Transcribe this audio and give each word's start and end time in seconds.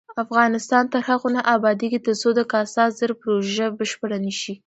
افغانستان 0.23 0.83
تر 0.93 1.01
هغو 1.09 1.27
نه 1.35 1.41
ابادیږي، 1.55 1.99
ترڅو 2.05 2.29
د 2.35 2.41
کاسا 2.51 2.83
زر 2.97 3.11
پروژه 3.21 3.65
بشپړه 3.77 4.17
نشي. 4.25 4.53